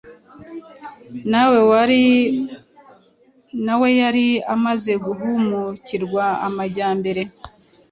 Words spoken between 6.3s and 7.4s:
amajyambere,